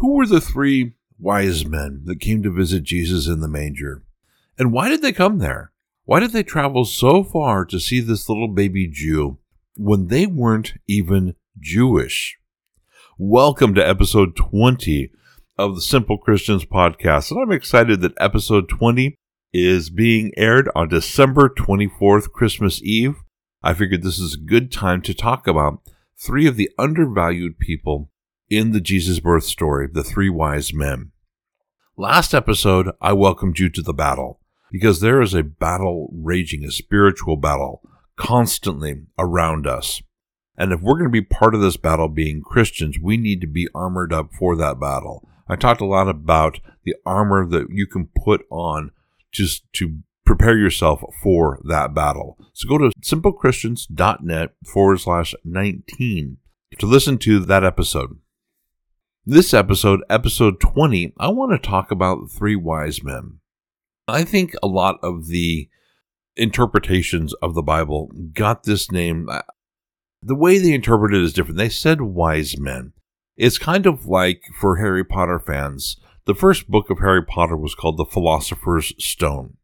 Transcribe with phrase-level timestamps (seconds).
[0.00, 4.04] Who were the three wise men that came to visit Jesus in the manger?
[4.56, 5.72] And why did they come there?
[6.04, 9.38] Why did they travel so far to see this little baby Jew
[9.76, 12.38] when they weren't even Jewish?
[13.18, 15.10] Welcome to episode 20
[15.58, 17.32] of the Simple Christians podcast.
[17.32, 19.16] And I'm excited that episode 20
[19.52, 23.16] is being aired on December 24th, Christmas Eve.
[23.64, 25.80] I figured this is a good time to talk about
[26.16, 28.12] three of the undervalued people
[28.50, 31.12] in the Jesus birth story, the three wise men.
[31.96, 36.70] Last episode, I welcomed you to the battle because there is a battle raging, a
[36.70, 37.82] spiritual battle
[38.16, 40.02] constantly around us.
[40.56, 43.46] And if we're going to be part of this battle being Christians, we need to
[43.46, 45.28] be armored up for that battle.
[45.48, 48.90] I talked a lot about the armor that you can put on
[49.32, 52.36] just to prepare yourself for that battle.
[52.52, 56.36] So go to simplechristians.net forward slash 19
[56.78, 58.18] to listen to that episode.
[59.30, 63.40] This episode, episode 20, I want to talk about the three wise men.
[64.08, 65.68] I think a lot of the
[66.34, 69.28] interpretations of the Bible got this name.
[69.28, 69.42] Uh,
[70.22, 71.58] the way they interpret it is different.
[71.58, 72.94] They said wise men.
[73.36, 77.74] It's kind of like for Harry Potter fans, the first book of Harry Potter was
[77.74, 79.58] called The Philosopher's Stone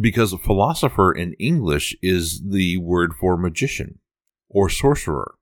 [0.00, 4.00] because philosopher in English is the word for magician
[4.48, 5.36] or sorcerer.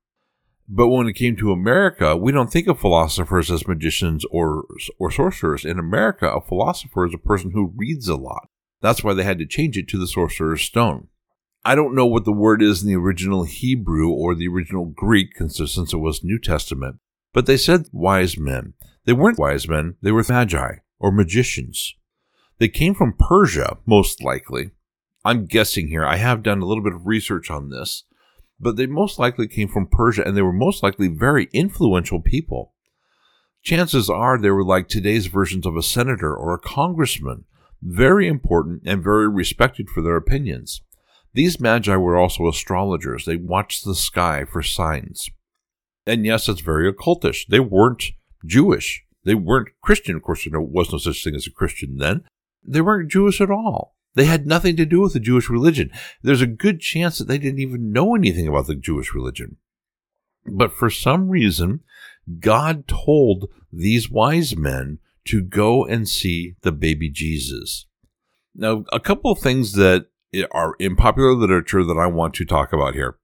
[0.67, 4.65] But when it came to America, we don't think of philosophers as magicians or
[4.97, 5.65] or sorcerers.
[5.65, 8.49] In America, a philosopher is a person who reads a lot.
[8.81, 11.07] That's why they had to change it to the sorcerer's stone.
[11.65, 15.37] I don't know what the word is in the original Hebrew or the original Greek,
[15.37, 16.97] since it was New Testament,
[17.33, 18.73] but they said wise men.
[19.05, 21.95] They weren't wise men, they were magi or magicians.
[22.57, 24.71] They came from Persia, most likely.
[25.25, 26.05] I'm guessing here.
[26.05, 28.03] I have done a little bit of research on this
[28.63, 32.73] but they most likely came from Persia and they were most likely very influential people.
[33.61, 37.45] Chances are they were like today's versions of a senator or a congressman,
[37.81, 40.81] very important and very respected for their opinions.
[41.33, 43.25] These magi were also astrologers.
[43.25, 45.29] They watched the sky for signs.
[46.05, 47.47] And yes, it's very occultish.
[47.47, 48.11] They weren't
[48.45, 49.03] Jewish.
[49.23, 50.17] They weren't Christian.
[50.17, 52.25] Of course, there was no such thing as a Christian then.
[52.63, 53.95] They weren't Jewish at all.
[54.15, 55.91] They had nothing to do with the Jewish religion.
[56.21, 59.57] There's a good chance that they didn't even know anything about the Jewish religion.
[60.45, 61.81] But for some reason,
[62.39, 67.85] God told these wise men to go and see the baby Jesus.
[68.55, 70.07] Now, a couple of things that
[70.51, 73.17] are in popular literature that I want to talk about here.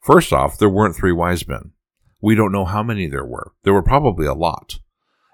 [0.00, 1.72] First off, there weren't three wise men.
[2.20, 3.52] We don't know how many there were.
[3.64, 4.78] There were probably a lot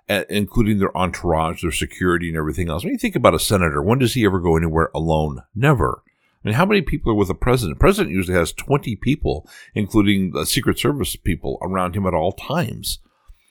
[0.09, 2.85] including their entourage, their security, and everything else.
[2.85, 5.43] When you think about a senator, when does he ever go anywhere alone?
[5.55, 6.03] Never.
[6.45, 7.81] I mean, how many people are with a president?
[7.81, 13.01] President usually has 20 people, including the Secret Service people, around him at all times.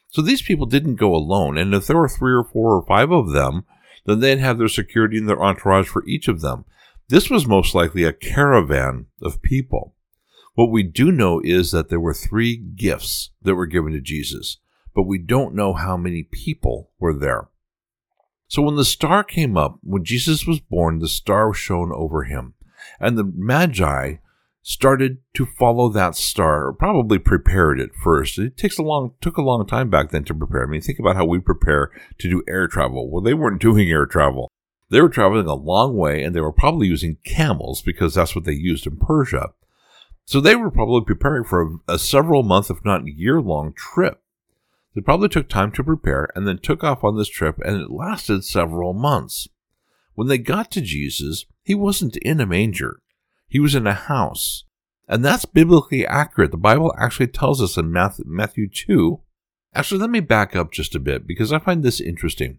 [0.09, 1.57] So these people didn't go alone.
[1.57, 3.65] And if there were three or four or five of them,
[4.05, 6.65] then they'd have their security and their entourage for each of them.
[7.09, 9.93] This was most likely a caravan of people.
[10.55, 14.57] What we do know is that there were three gifts that were given to Jesus
[14.97, 17.49] but we don't know how many people were there.
[18.47, 22.55] So when the star came up, when Jesus was born, the star shone over him.
[22.99, 24.15] And the Magi
[24.63, 28.39] started to follow that star, or probably prepared it first.
[28.39, 30.63] It takes a long took a long time back then to prepare.
[30.63, 33.11] I mean, think about how we prepare to do air travel.
[33.11, 34.49] Well, they weren't doing air travel.
[34.89, 38.45] They were traveling a long way and they were probably using camels because that's what
[38.45, 39.49] they used in Persia.
[40.25, 44.23] So they were probably preparing for a, a several month, if not year long trip.
[44.97, 47.91] They probably took time to prepare and then took off on this trip, and it
[47.91, 49.47] lasted several months.
[50.15, 52.99] When they got to Jesus, he wasn't in a manger,
[53.47, 54.63] he was in a house.
[55.07, 56.49] And that's biblically accurate.
[56.49, 59.21] The Bible actually tells us in Matthew 2.
[59.75, 62.57] Actually, let me back up just a bit because I find this interesting.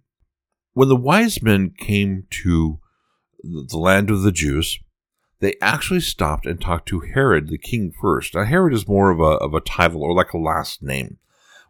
[0.75, 2.78] When the wise men came to
[3.43, 4.78] the land of the Jews,
[5.41, 8.37] they actually stopped and talked to Herod the king first.
[8.37, 11.19] Now, Herod is more of a, of a title or like a last name.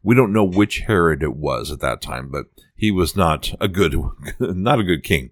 [0.03, 3.69] We don't know which Herod it was at that time, but he was not a
[3.69, 3.95] good,
[4.41, 5.31] not a good king.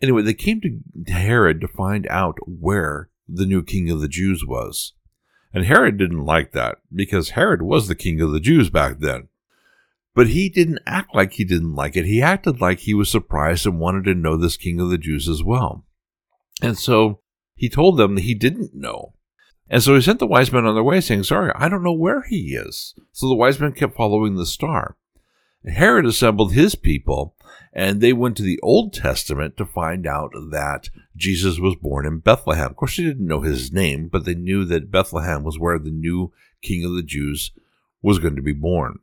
[0.00, 4.44] Anyway, they came to Herod to find out where the new king of the Jews
[4.46, 4.94] was.
[5.52, 9.28] And Herod didn't like that because Herod was the king of the Jews back then.
[10.14, 12.04] But he didn't act like he didn't like it.
[12.04, 15.28] He acted like he was surprised and wanted to know this king of the Jews
[15.28, 15.84] as well.
[16.60, 17.20] And so
[17.54, 19.14] he told them that he didn't know.
[19.70, 21.92] And so he sent the wise men on their way, saying, Sorry, I don't know
[21.92, 22.94] where he is.
[23.12, 24.96] So the wise men kept following the star.
[25.66, 27.34] Herod assembled his people,
[27.72, 32.20] and they went to the Old Testament to find out that Jesus was born in
[32.20, 32.70] Bethlehem.
[32.70, 35.90] Of course, they didn't know his name, but they knew that Bethlehem was where the
[35.90, 36.32] new
[36.62, 37.52] king of the Jews
[38.00, 39.00] was going to be born.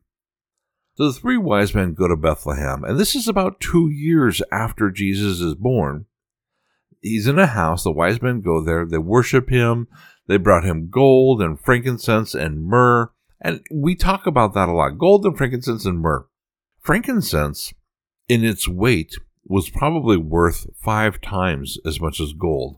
[0.95, 4.89] So the three wise men go to Bethlehem, and this is about two years after
[4.89, 6.06] Jesus is born.
[7.01, 7.83] He's in a house.
[7.83, 8.85] The wise men go there.
[8.85, 9.88] They worship him.
[10.27, 13.12] They brought him gold and frankincense and myrrh.
[13.42, 16.25] And we talk about that a lot gold and frankincense and myrrh.
[16.80, 17.74] Frankincense,
[18.27, 22.77] in its weight, was probably worth five times as much as gold,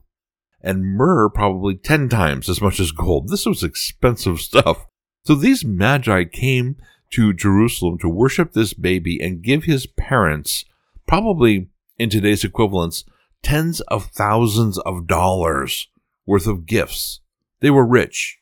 [0.62, 3.30] and myrrh probably ten times as much as gold.
[3.30, 4.86] This was expensive stuff.
[5.24, 6.78] So these magi came
[7.12, 10.66] to Jerusalem to worship this baby and give his parents,
[11.08, 13.06] probably in today's equivalents,
[13.44, 15.88] tens of thousands of dollars
[16.26, 17.22] worth of gifts.
[17.60, 18.40] They were rich.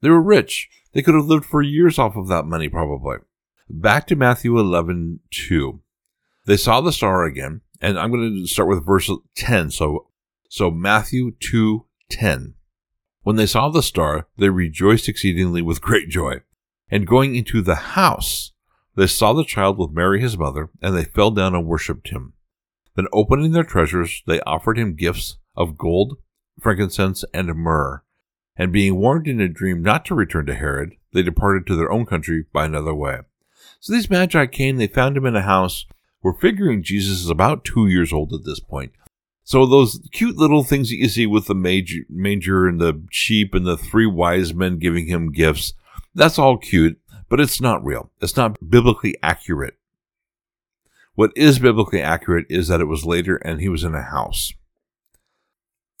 [0.00, 0.68] They were rich.
[0.92, 3.18] They could have lived for years off of that money, probably.
[3.68, 5.80] Back to Matthew 11 2.
[6.46, 9.70] They saw the star again, and I'm going to start with verse 10.
[9.70, 10.08] So,
[10.48, 12.54] so Matthew 2 10.
[13.22, 16.40] When they saw the star, they rejoiced exceedingly with great joy.
[16.90, 18.52] And going into the house,
[18.96, 22.34] they saw the child with Mary his mother, and they fell down and worshipped him.
[22.96, 26.18] Then opening their treasures, they offered him gifts of gold,
[26.60, 28.02] frankincense, and myrrh.
[28.56, 31.90] And being warned in a dream not to return to Herod, they departed to their
[31.90, 33.20] own country by another way.
[33.80, 35.86] So these magi came, they found him in a house.
[36.22, 38.92] We're figuring Jesus is about two years old at this point.
[39.44, 43.66] So those cute little things that you see with the manger, and the sheep and
[43.66, 45.74] the three wise men giving him gifts,
[46.14, 48.10] that's all cute, but it's not real.
[48.20, 49.74] It's not biblically accurate.
[51.14, 54.52] What is biblically accurate is that it was later and he was in a house.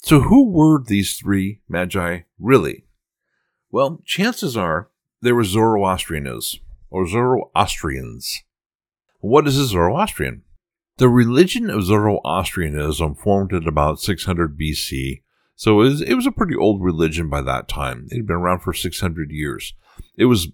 [0.02, 2.84] So who were these three magi really?
[3.70, 4.90] Well, chances are
[5.22, 6.58] they were Zoroastrians
[6.90, 8.42] or Zoroastrians.
[9.20, 10.42] What is a Zoroastrian?
[10.98, 15.22] The religion of Zoroastrianism formed at about 600 BC,
[15.54, 18.08] so it was, it was a pretty old religion by that time.
[18.10, 19.72] It had been around for 600 years.
[20.18, 20.48] It was,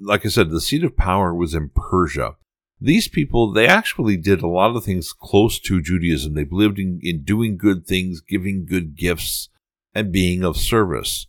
[0.00, 2.36] like I said, the seat of power was in Persia.
[2.80, 6.34] These people, they actually did a lot of things close to Judaism.
[6.34, 9.48] They believed in, in doing good things, giving good gifts,
[9.94, 11.26] and being of service,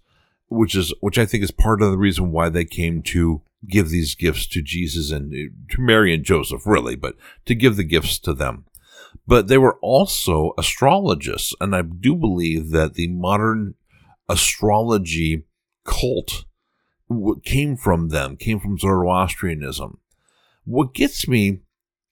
[0.50, 3.90] which is which I think is part of the reason why they came to give
[3.90, 7.16] these gifts to Jesus and uh, to Mary and Joseph, really, but
[7.46, 8.66] to give the gifts to them.
[9.26, 13.76] But they were also astrologists, and I do believe that the modern
[14.28, 15.46] astrology
[15.86, 16.44] cult
[17.46, 20.00] came from them, came from Zoroastrianism.
[20.68, 21.62] What gets me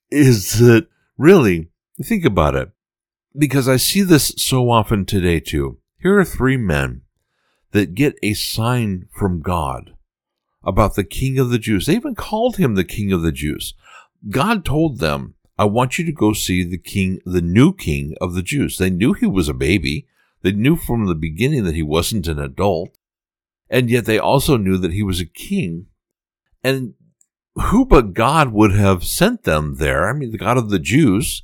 [0.09, 0.87] is that
[1.17, 1.71] really,
[2.01, 2.71] think about it,
[3.37, 5.79] because I see this so often today too.
[5.99, 7.01] Here are three men
[7.71, 9.91] that get a sign from God
[10.63, 11.85] about the king of the Jews.
[11.85, 13.73] They even called him the king of the Jews.
[14.29, 18.35] God told them, I want you to go see the king, the new king of
[18.35, 18.77] the Jews.
[18.77, 20.07] They knew he was a baby.
[20.43, 22.97] They knew from the beginning that he wasn't an adult.
[23.69, 25.87] And yet they also knew that he was a king.
[26.63, 26.93] And
[27.55, 30.09] who but God would have sent them there?
[30.09, 31.43] I mean, the God of the Jews.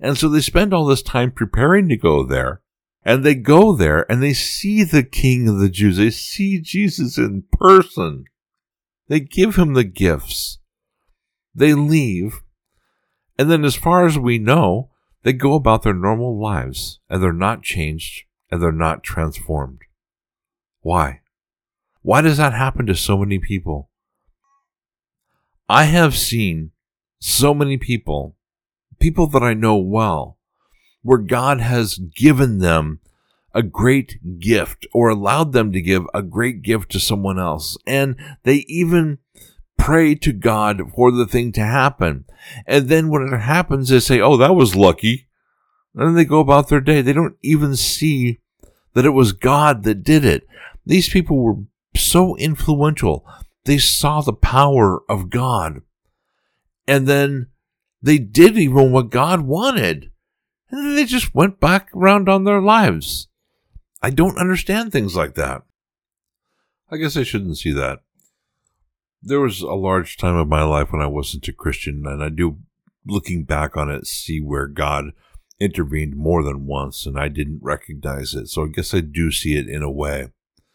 [0.00, 2.62] And so they spend all this time preparing to go there.
[3.04, 5.96] And they go there and they see the King of the Jews.
[5.96, 8.24] They see Jesus in person.
[9.08, 10.58] They give him the gifts.
[11.54, 12.42] They leave.
[13.38, 14.90] And then, as far as we know,
[15.22, 19.82] they go about their normal lives and they're not changed and they're not transformed.
[20.80, 21.20] Why?
[22.02, 23.90] Why does that happen to so many people?
[25.68, 26.70] I have seen
[27.20, 28.36] so many people,
[29.00, 30.38] people that I know well,
[31.02, 33.00] where God has given them
[33.54, 37.76] a great gift or allowed them to give a great gift to someone else.
[37.86, 39.18] And they even
[39.78, 42.26] pray to God for the thing to happen.
[42.66, 45.28] And then when it happens, they say, Oh, that was lucky.
[45.94, 47.00] And then they go about their day.
[47.00, 48.40] They don't even see
[48.94, 50.46] that it was God that did it.
[50.84, 51.56] These people were
[51.96, 53.26] so influential.
[53.66, 55.82] They saw the power of God.
[56.86, 57.48] And then
[58.00, 60.12] they did even what God wanted.
[60.70, 63.26] And then they just went back around on their lives.
[64.00, 65.62] I don't understand things like that.
[66.90, 68.02] I guess I shouldn't see that.
[69.20, 72.28] There was a large time of my life when I wasn't a Christian, and I
[72.28, 72.58] do,
[73.04, 75.06] looking back on it, see where God
[75.58, 78.46] intervened more than once, and I didn't recognize it.
[78.46, 80.28] So I guess I do see it in a way.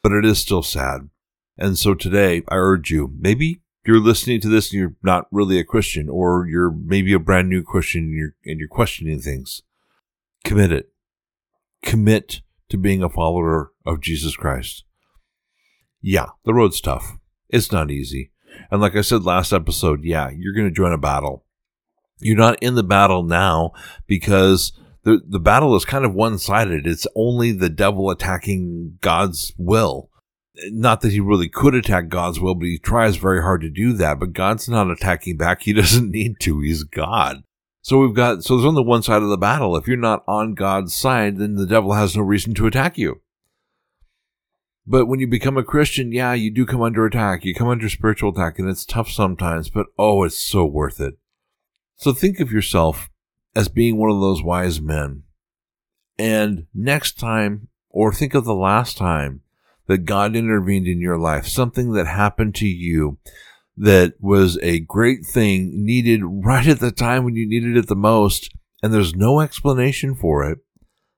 [0.04, 1.10] But it is still sad.
[1.62, 5.60] And so today, I urge you, maybe you're listening to this and you're not really
[5.60, 9.62] a Christian, or you're maybe a brand new Christian and you're, and you're questioning things.
[10.44, 10.92] Commit it.
[11.84, 14.86] Commit to being a follower of Jesus Christ.
[16.02, 17.20] Yeah, the road's tough.
[17.48, 18.32] It's not easy.
[18.72, 21.46] And like I said last episode, yeah, you're going to join a battle.
[22.20, 23.74] You're not in the battle now
[24.08, 26.88] because the, the battle is kind of one sided.
[26.88, 30.11] It's only the devil attacking God's will
[30.70, 33.94] not that he really could attack God's will, but he tries very hard to do
[33.94, 34.20] that.
[34.20, 35.64] But God's not attacking back.
[35.64, 36.60] He doesn't need to.
[36.62, 37.44] He's God.
[37.84, 39.76] So we've got, so there's only one side of the battle.
[39.76, 43.22] If you're not on God's side, then the devil has no reason to attack you.
[44.86, 47.44] But when you become a Christian, yeah, you do come under attack.
[47.44, 51.16] You come under spiritual attack, and it's tough sometimes, but oh, it's so worth it.
[51.96, 53.10] So think of yourself
[53.56, 55.24] as being one of those wise men.
[56.18, 59.42] And next time, or think of the last time
[59.92, 63.18] that God intervened in your life, something that happened to you
[63.76, 67.96] that was a great thing needed right at the time when you needed it the
[67.96, 70.60] most, and there's no explanation for it.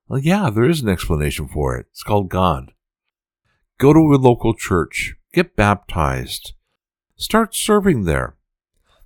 [0.08, 1.86] Well, yeah, there is an explanation for it.
[1.92, 2.72] It's called God.
[3.78, 6.54] Go to a local church, get baptized,
[7.16, 8.38] start serving there.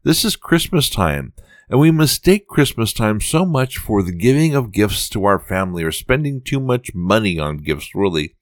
[0.04, 1.34] This is Christmas time,
[1.70, 5.84] and we mistake Christmas time so much for the giving of gifts to our family
[5.84, 8.37] or spending too much money on gifts, really.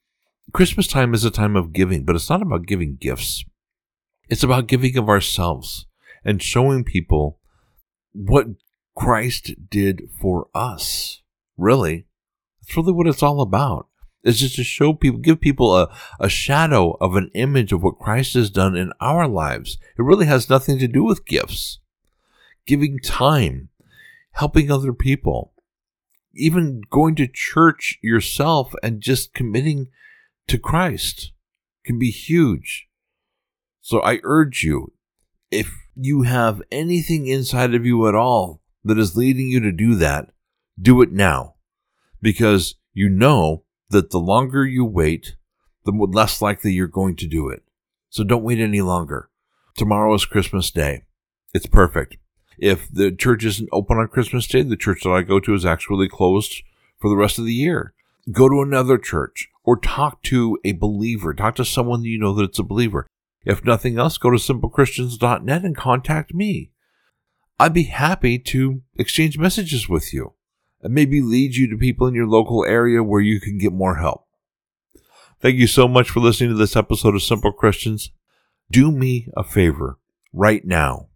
[0.53, 3.43] Christmas time is a time of giving, but it's not about giving gifts.
[4.29, 5.85] It's about giving of ourselves
[6.23, 7.39] and showing people
[8.13, 8.47] what
[8.95, 11.21] Christ did for us.
[11.57, 12.05] Really.
[12.61, 13.87] That's really what it's all about.
[14.23, 17.99] It's just to show people, give people a, a shadow of an image of what
[17.99, 19.77] Christ has done in our lives.
[19.97, 21.79] It really has nothing to do with gifts.
[22.65, 23.69] Giving time,
[24.31, 25.53] helping other people,
[26.33, 29.89] even going to church yourself and just committing
[30.47, 31.31] to Christ
[31.85, 32.87] can be huge.
[33.81, 34.93] So I urge you,
[35.51, 39.95] if you have anything inside of you at all that is leading you to do
[39.95, 40.31] that,
[40.79, 41.55] do it now.
[42.21, 45.35] Because you know that the longer you wait,
[45.85, 47.63] the less likely you're going to do it.
[48.09, 49.29] So don't wait any longer.
[49.77, 51.03] Tomorrow is Christmas Day.
[51.53, 52.17] It's perfect.
[52.57, 55.65] If the church isn't open on Christmas Day, the church that I go to is
[55.65, 56.63] actually closed
[56.99, 57.93] for the rest of the year.
[58.31, 61.33] Go to another church or talk to a believer.
[61.33, 63.07] Talk to someone you know that it's a believer.
[63.45, 66.71] If nothing else, go to simplechristians.net and contact me.
[67.59, 70.33] I'd be happy to exchange messages with you
[70.81, 73.97] and maybe lead you to people in your local area where you can get more
[73.97, 74.25] help.
[75.39, 78.11] Thank you so much for listening to this episode of Simple Christians.
[78.71, 79.99] Do me a favor
[80.33, 81.09] right now.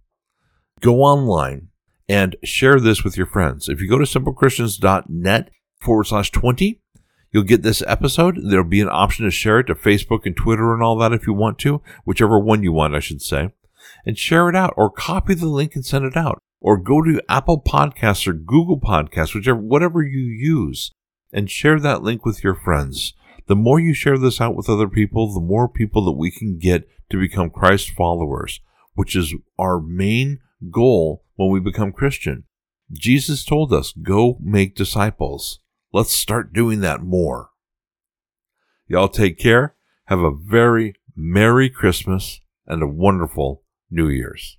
[0.81, 1.69] Go online
[2.07, 3.67] and share this with your friends.
[3.67, 5.49] If you go to simplechristians.net
[5.81, 6.81] forward slash 20,
[7.31, 8.39] You'll get this episode.
[8.43, 11.27] There'll be an option to share it to Facebook and Twitter and all that if
[11.27, 13.51] you want to, whichever one you want, I should say.
[14.05, 16.39] And share it out or copy the link and send it out.
[16.59, 20.91] Or go to Apple Podcasts or Google Podcasts, whichever, whatever you use,
[21.31, 23.13] and share that link with your friends.
[23.47, 26.57] The more you share this out with other people, the more people that we can
[26.57, 28.59] get to become Christ followers,
[28.93, 32.43] which is our main goal when we become Christian.
[32.91, 35.59] Jesus told us, go make disciples.
[35.91, 37.49] Let's start doing that more.
[38.87, 39.75] Y'all take care.
[40.05, 44.58] Have a very Merry Christmas and a wonderful New Year's.